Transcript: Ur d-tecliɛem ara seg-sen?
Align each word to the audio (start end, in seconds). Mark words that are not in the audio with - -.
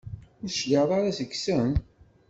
Ur 0.41 0.45
d-tecliɛem 0.47 0.91
ara 0.97 1.17
seg-sen? 1.19 1.71